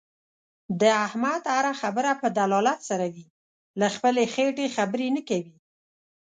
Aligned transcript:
د 0.81 0.83
احمد 1.05 1.43
هر 1.55 1.65
خبره 1.81 2.11
په 2.21 2.27
دلالت 2.39 2.79
سره 2.89 3.05
وي. 3.13 3.25
له 3.79 3.87
خپلې 3.95 4.23
خېټې 4.33 4.67
خبرې 4.75 5.07
نه 5.15 5.21
کوي. 5.29 5.55